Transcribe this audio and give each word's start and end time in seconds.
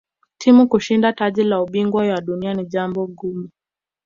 timu 0.37 0.67
kushinda 0.67 1.13
taji 1.13 1.43
la 1.43 1.61
ubingwa 1.61 2.07
wa 2.07 2.21
dunia 2.21 2.53
ni 2.53 2.65
jambo 2.65 3.07
gumu 3.07 3.49